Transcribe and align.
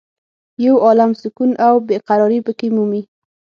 یو 0.65 0.73
عالم 0.85 1.11
سکون 1.21 1.51
او 1.67 1.75
بې 1.87 1.97
قرارې 2.07 2.39
په 2.45 2.51
کې 2.59 2.67
مومې. 2.75 3.01